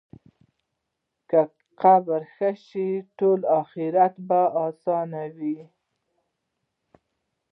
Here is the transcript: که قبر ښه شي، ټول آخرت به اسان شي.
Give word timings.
که 1.29 1.39
قبر 1.81 2.21
ښه 2.33 2.49
شي، 2.65 2.89
ټول 3.17 3.39
آخرت 3.61 4.13
به 4.27 4.41
اسان 4.67 5.11
شي. 5.37 5.55